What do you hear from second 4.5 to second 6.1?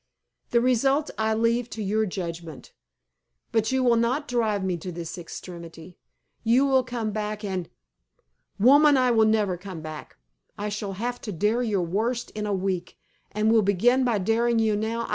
me to this extremity.